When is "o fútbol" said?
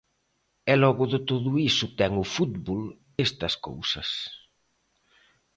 2.23-2.81